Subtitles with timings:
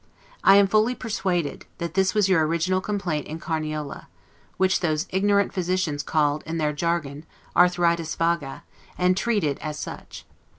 [0.43, 4.07] I am fully persuaded, that this was your original complaint in Carniola,
[4.57, 7.23] which those ignorant physicians called, in their jargon,
[7.55, 8.63] 'Arthritis vaga',
[8.97, 10.25] and treated as such.